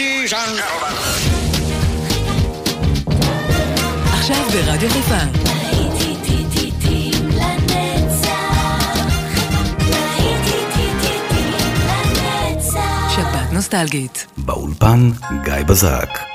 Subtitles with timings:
[0.00, 0.94] ladies and gentlemen.
[4.12, 5.50] עכשיו ברדיו חיפה.
[13.52, 14.26] נוסטלגית.
[14.36, 15.10] באולפן
[15.44, 16.29] גיא בזרק.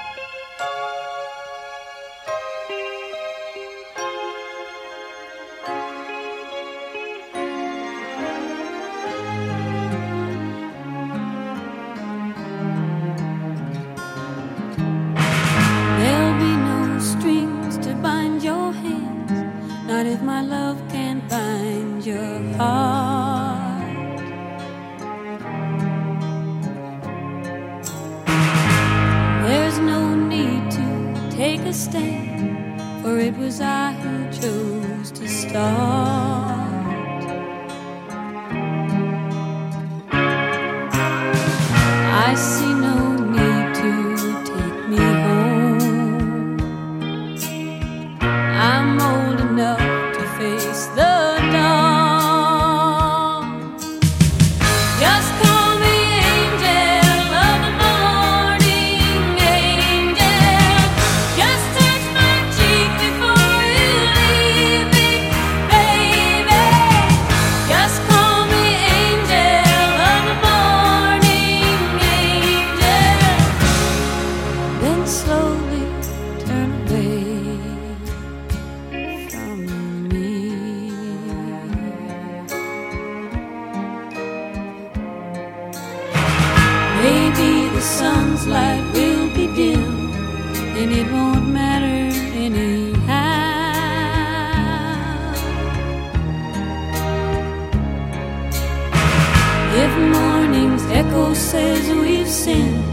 [99.86, 102.92] If morning's echo says we've sinned.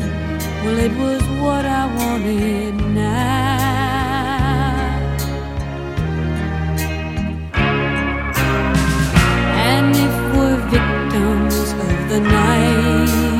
[0.62, 3.62] Well, it was what I wanted now.
[9.70, 13.31] And if we're victims of the night.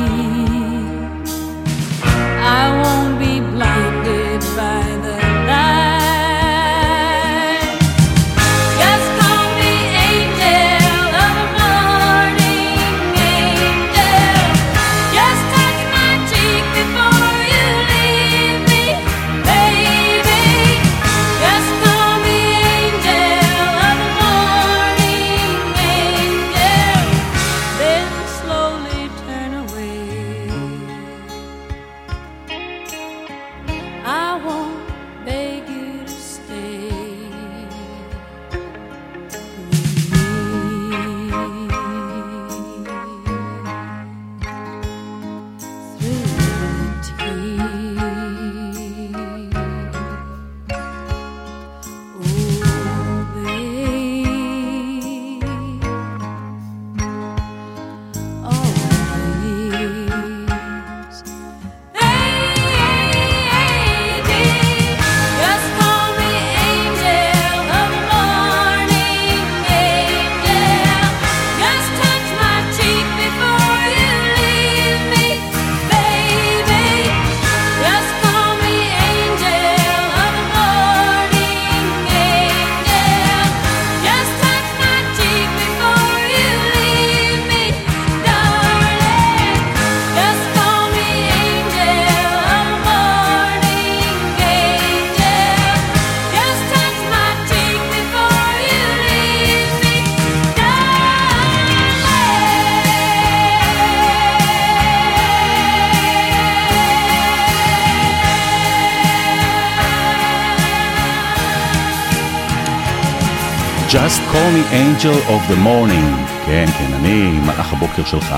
[114.13, 116.31] Just call me angel of the morning.
[116.47, 118.35] כן, כן, אני מלאך הבוקר שלך.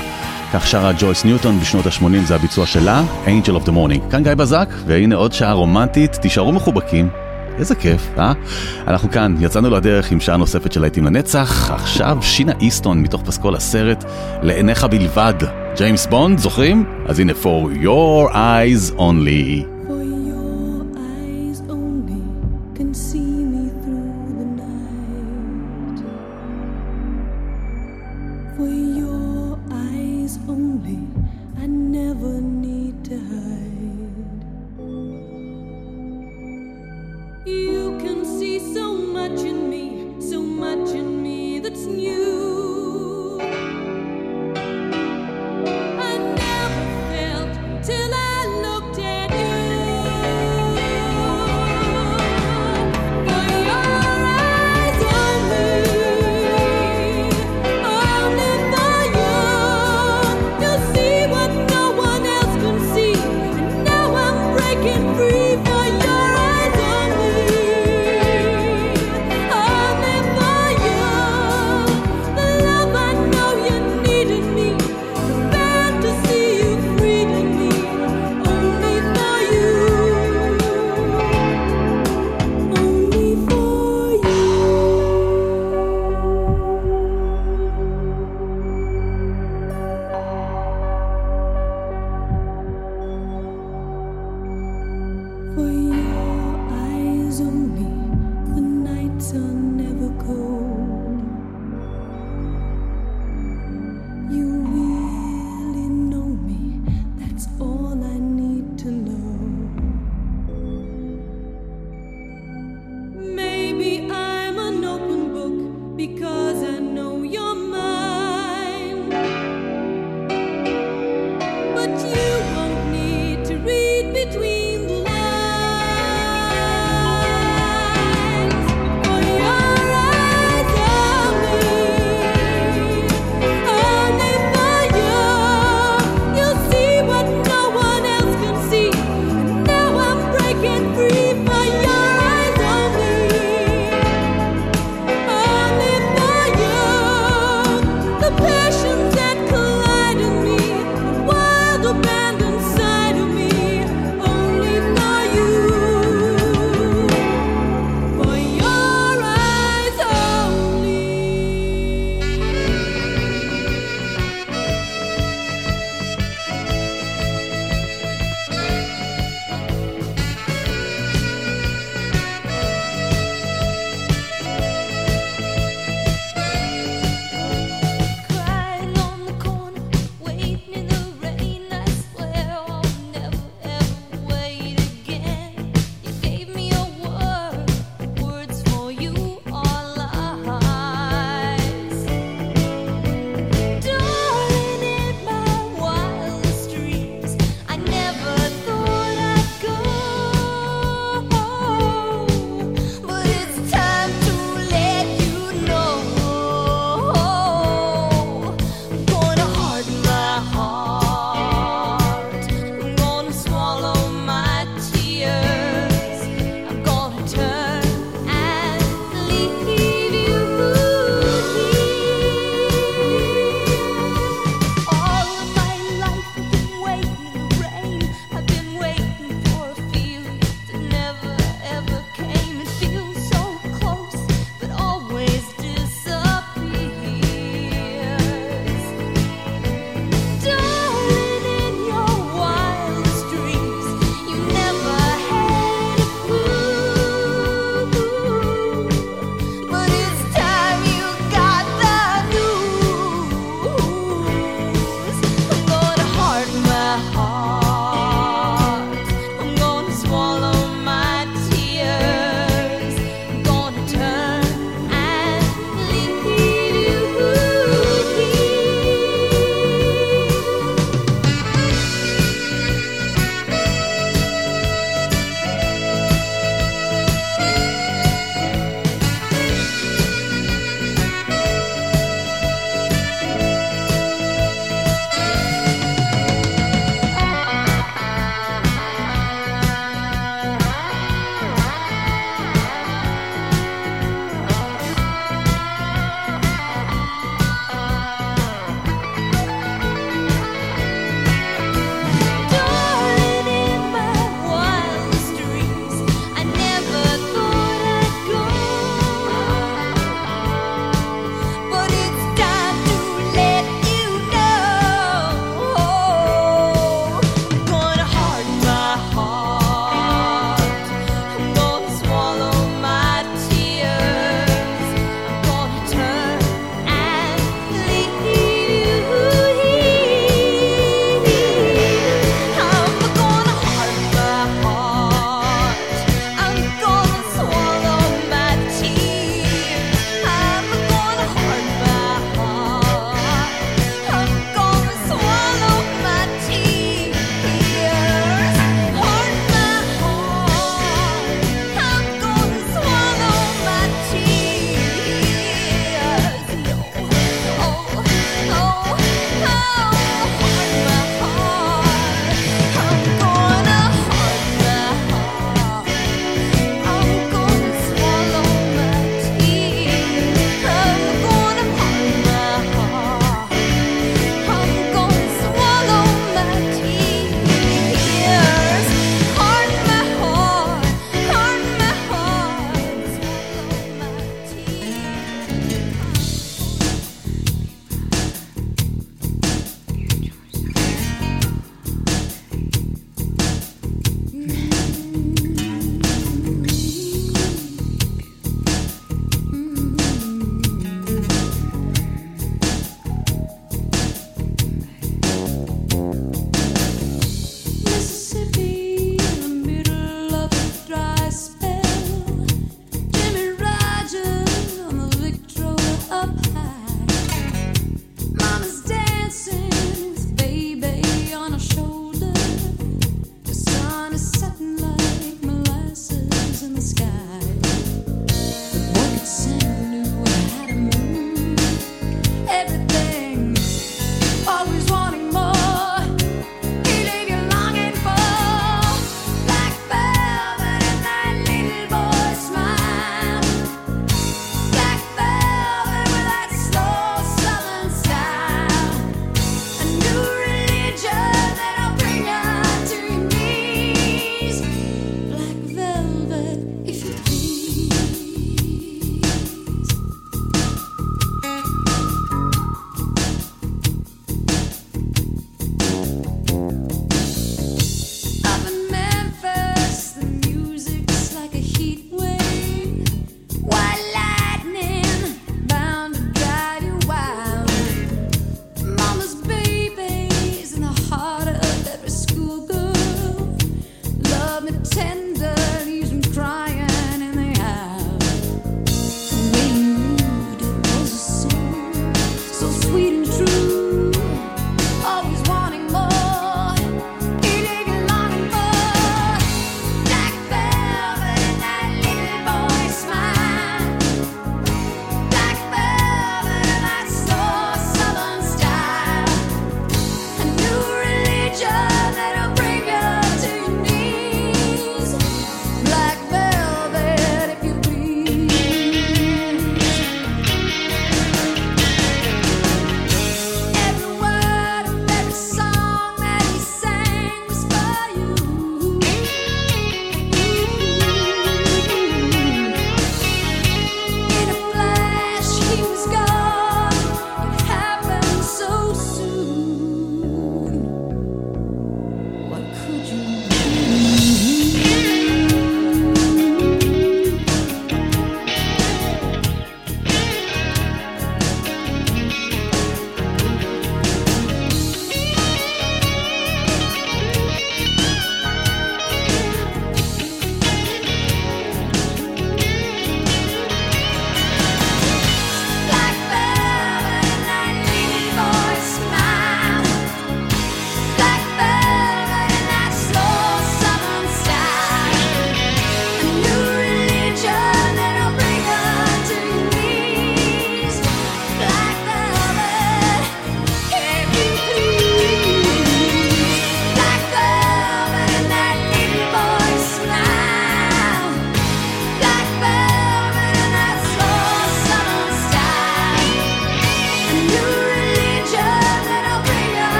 [0.53, 4.11] כך שרה ג'ויס ניוטון בשנות ה-80, זה הביצוע שלה, angel of the morning.
[4.11, 7.09] כאן גיא בזק, והנה עוד שעה רומנטית, תישארו מחובקים.
[7.59, 8.33] איזה כיף, אה?
[8.87, 13.55] אנחנו כאן, יצאנו לדרך עם שעה נוספת של להיטים לנצח, עכשיו שינה איסטון מתוך פסקול
[13.55, 14.03] הסרט
[14.41, 15.33] לעיניך בלבד.
[15.77, 16.85] ג'יימס בונד, זוכרים?
[17.05, 19.74] אז הנה, for your eyes only.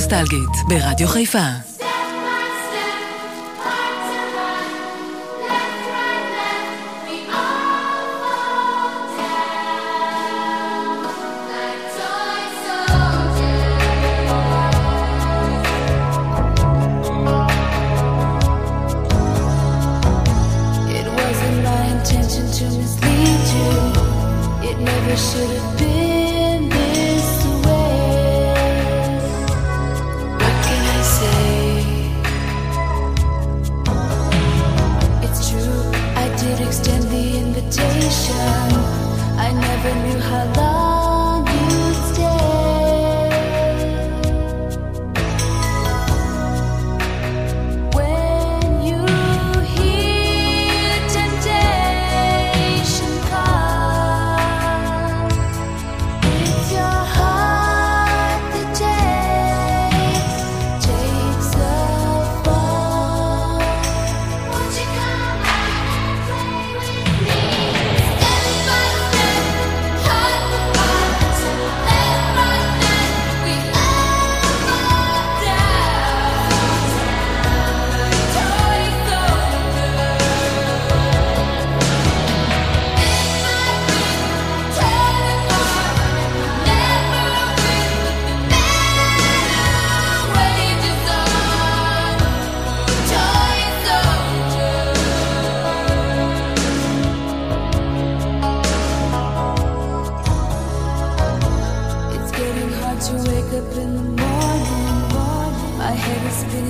[0.00, 1.38] נוסטלגית, ברדיו חיפה.
[25.20, 25.59] Should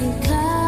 [0.01, 0.60] Engkau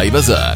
[0.00, 0.49] גיא בזק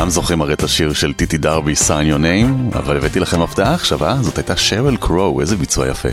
[0.00, 3.74] כולם זוכרים הרי את השיר של טיטי דרבי, sign your name, אבל הבאתי לכם הפתעה
[3.74, 4.22] עכשיו, אה?
[4.22, 6.08] זאת הייתה שרל קרו, איזה ביצוע יפה.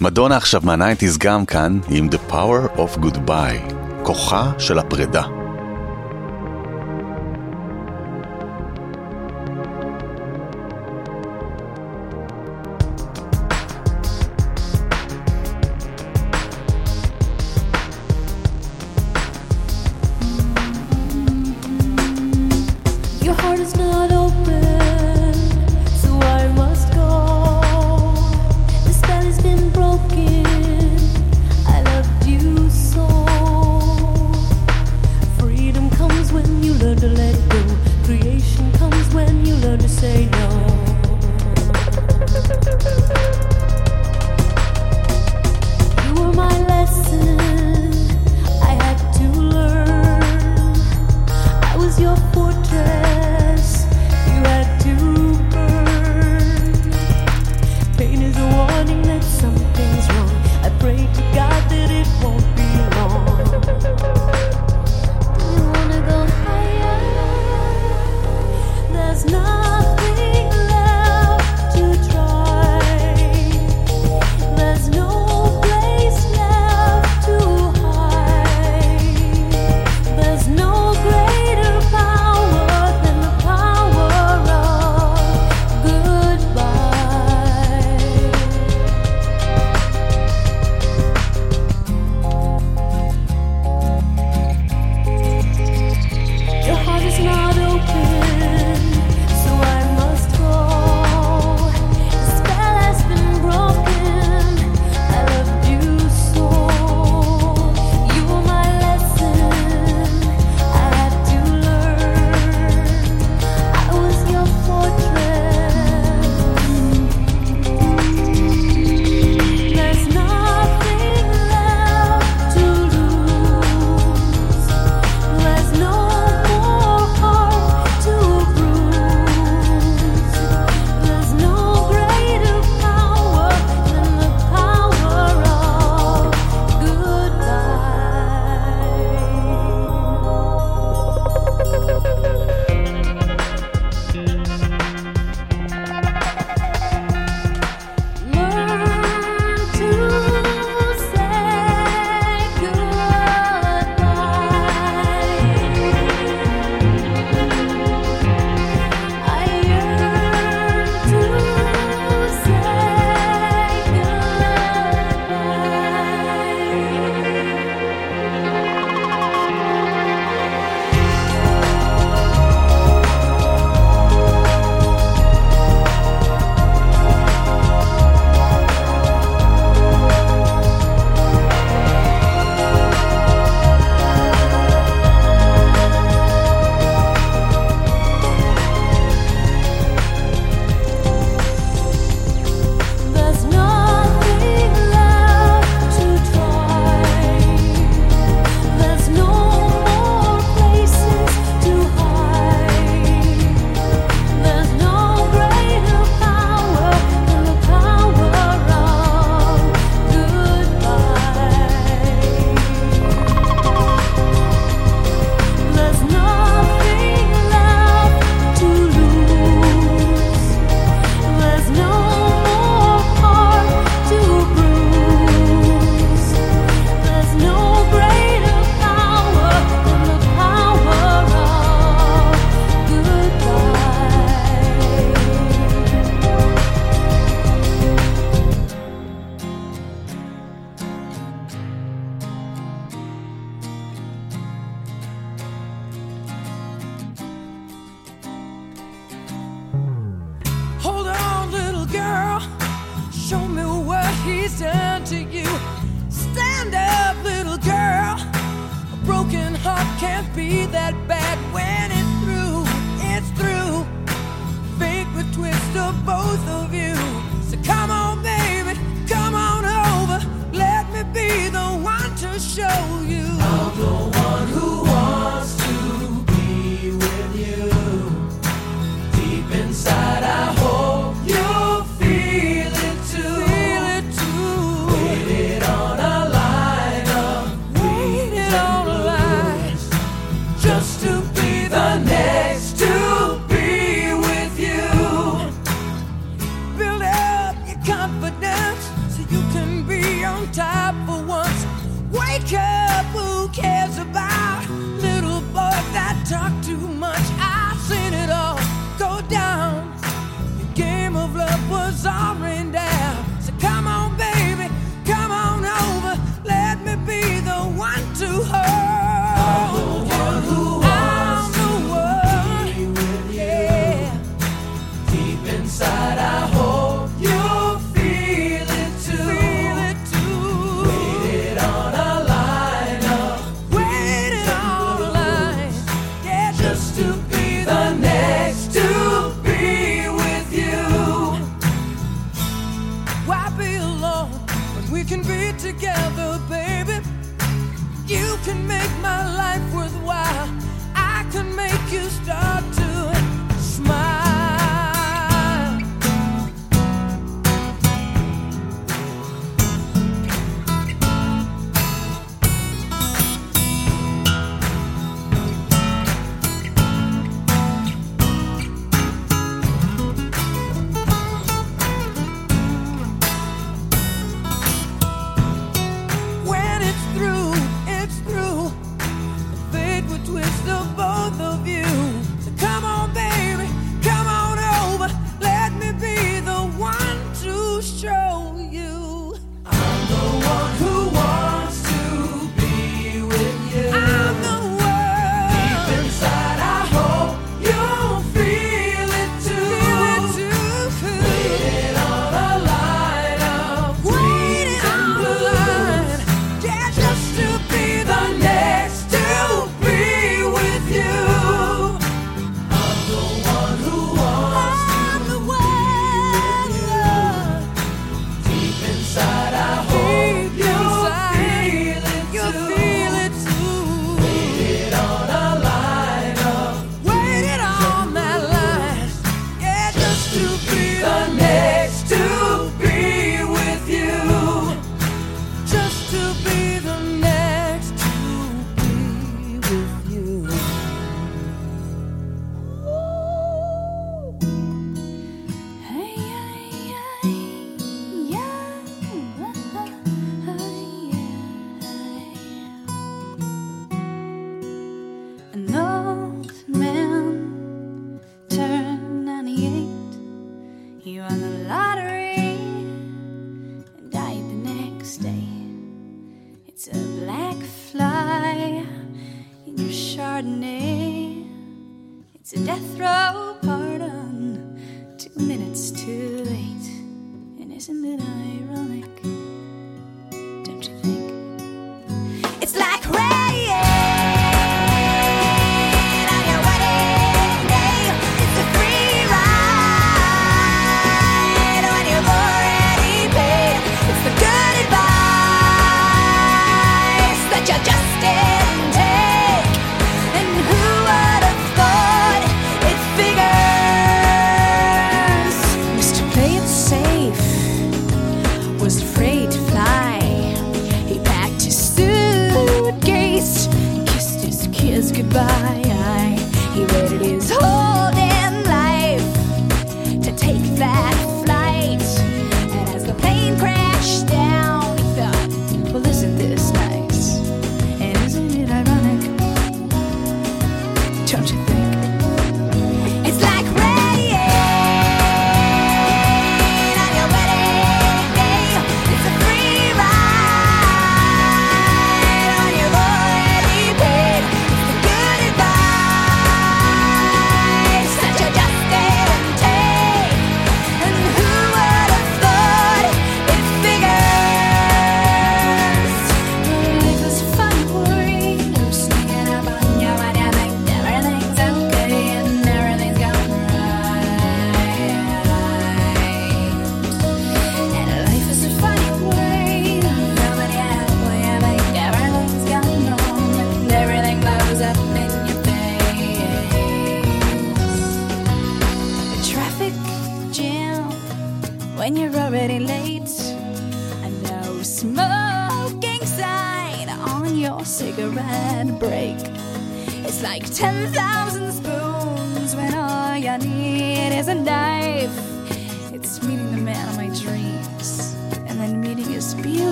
[0.00, 5.35] מדונה עכשיו מהניינטיז גם כאן, עם The Power of Goodbye, כוחה של הפרידה.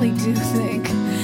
[0.00, 1.19] Really do think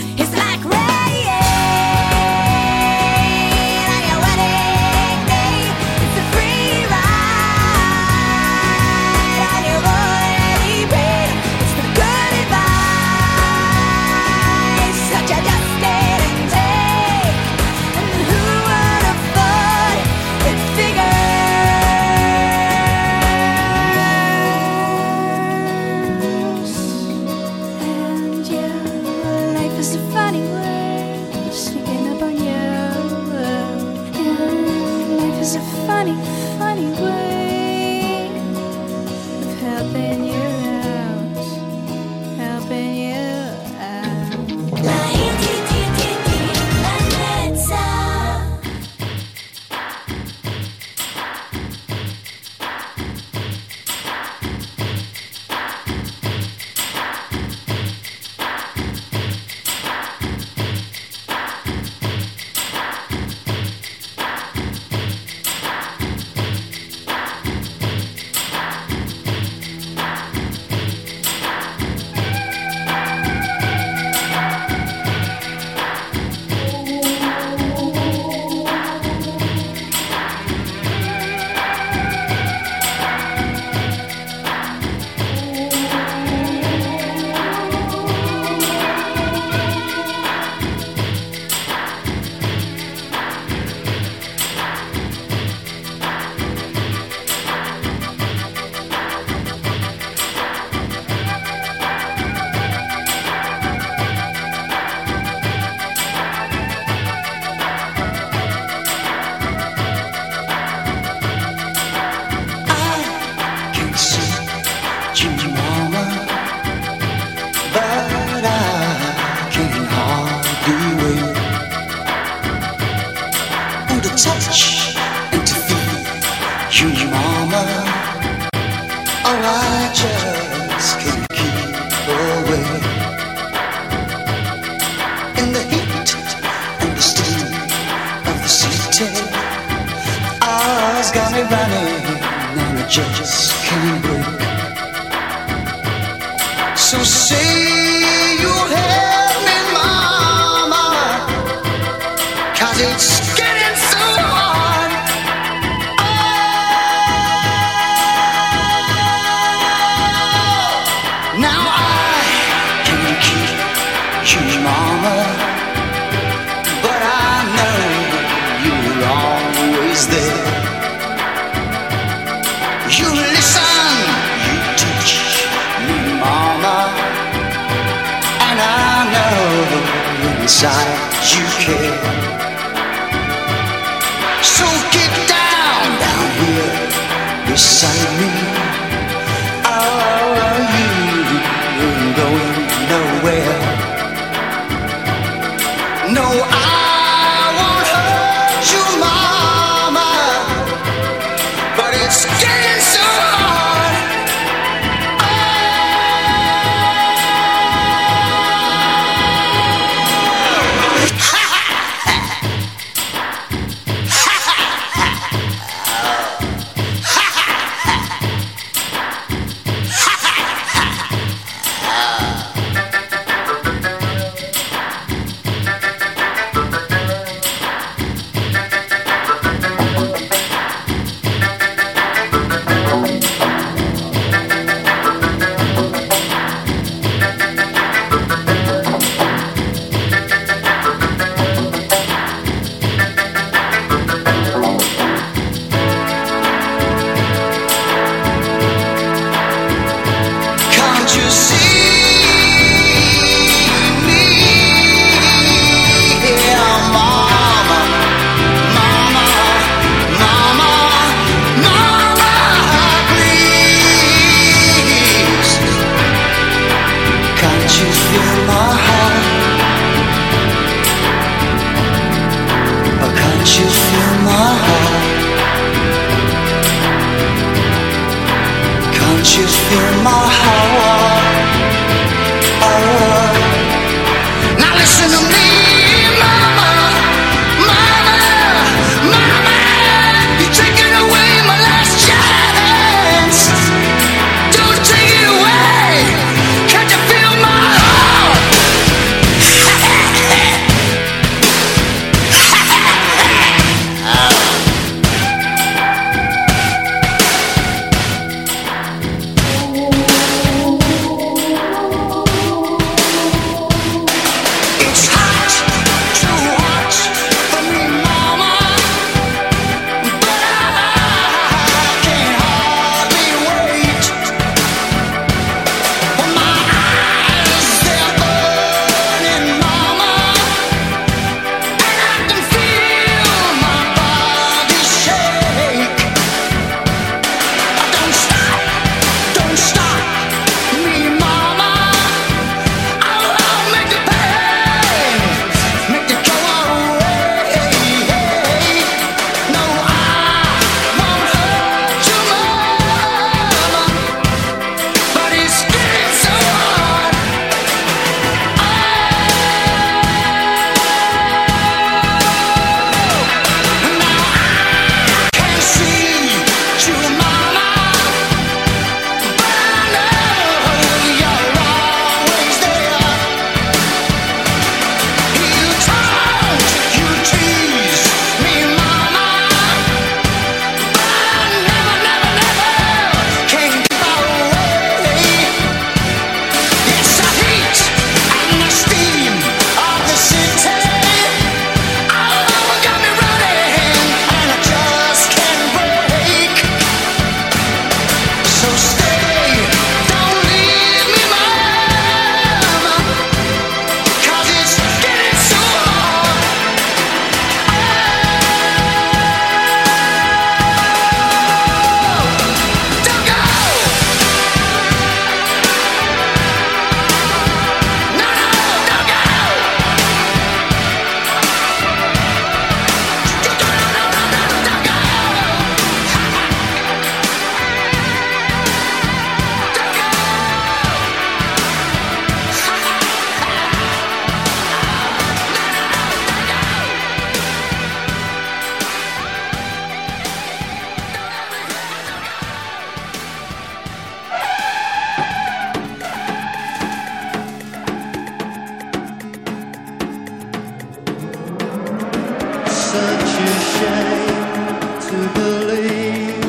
[455.09, 456.45] to believe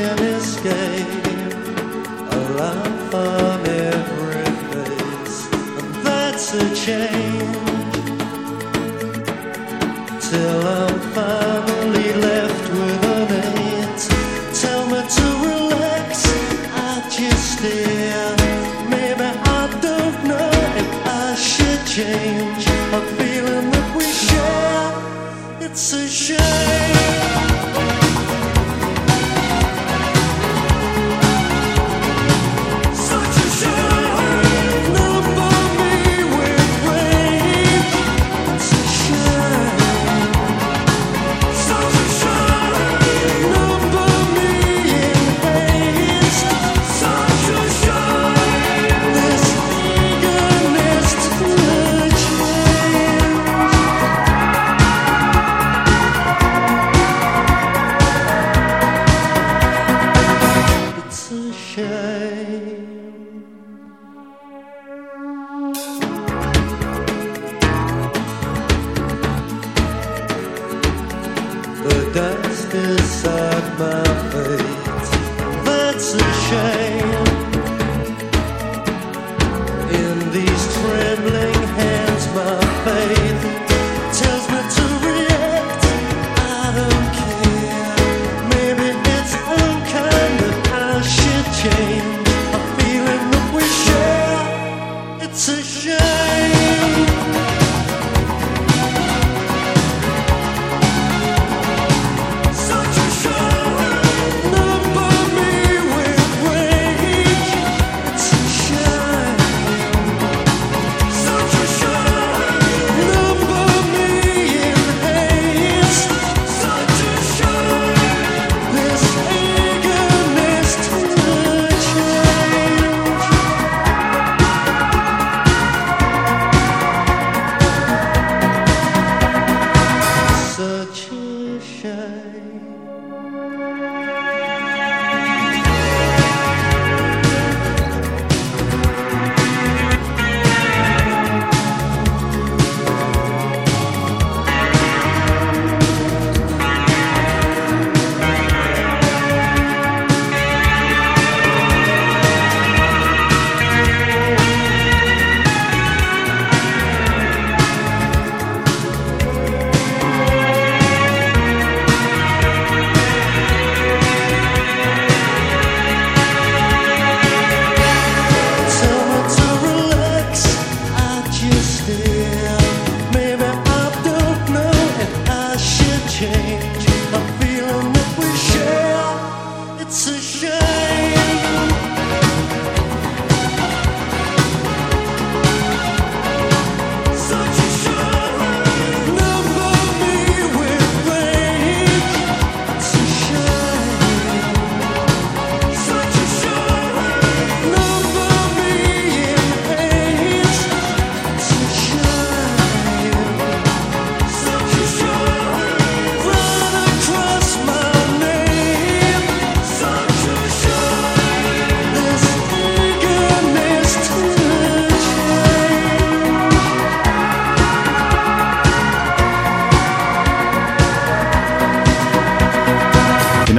[0.00, 1.26] in escape
[2.30, 5.38] a life on every face.
[5.52, 7.13] And that's a change.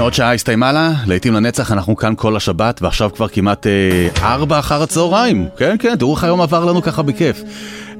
[0.05, 4.55] עוד שעה הסתיימה לה, לעתים לנצח אנחנו כאן כל השבת ועכשיו כבר כמעט אה, ארבע
[4.55, 5.47] אה, אחר הצהריים.
[5.57, 7.41] כן, כן, תראו איך היום עבר לנו ככה בכיף.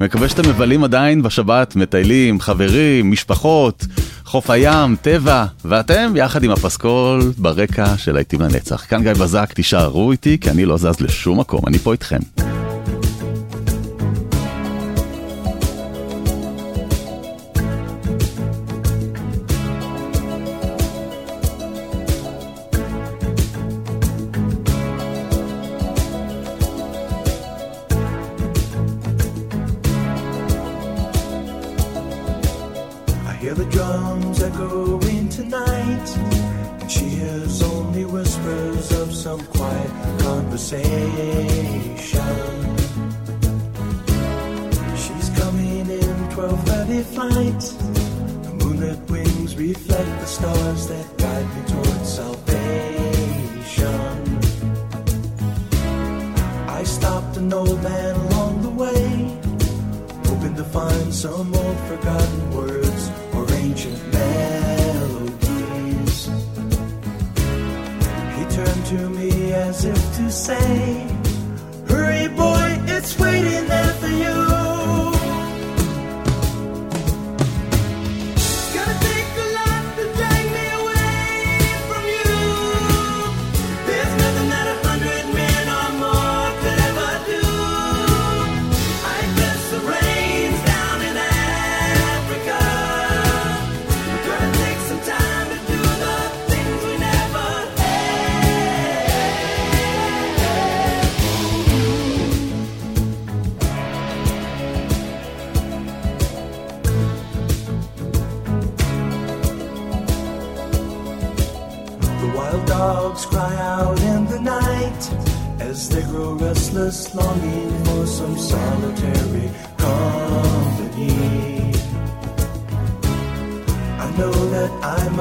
[0.01, 3.85] מקווה שאתם מבלים עדיין בשבת, מטיילים, חברים, משפחות,
[4.25, 8.85] חוף הים, טבע, ואתם יחד עם הפסקול ברקע של לעתים לנצח.
[8.89, 12.19] כאן גיא בזק, תישארו איתי כי אני לא זז לשום מקום, אני פה איתכם.